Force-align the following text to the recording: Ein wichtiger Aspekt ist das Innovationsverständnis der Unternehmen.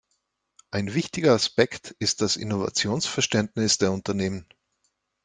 Ein 0.71 0.95
wichtiger 0.95 1.35
Aspekt 1.35 1.95
ist 1.99 2.21
das 2.21 2.35
Innovationsverständnis 2.35 3.77
der 3.77 3.91
Unternehmen. 3.91 4.47